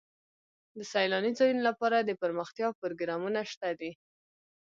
[0.77, 3.91] د سیلاني ځایونو لپاره دپرمختیا پروګرامونه شته دي.